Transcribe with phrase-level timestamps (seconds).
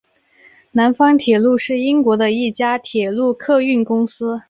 [0.71, 4.39] 南方铁路是英国的一家铁路客运公司。